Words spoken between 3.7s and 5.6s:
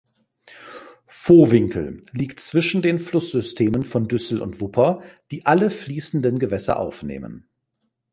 von Düssel und Wupper, die